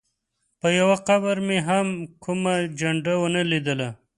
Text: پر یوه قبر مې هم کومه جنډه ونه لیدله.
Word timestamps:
پر 0.59 0.71
یوه 0.79 0.97
قبر 1.07 1.35
مې 1.47 1.57
هم 1.67 1.87
کومه 2.23 2.53
جنډه 2.79 3.13
ونه 3.19 3.41
لیدله. 3.51 3.89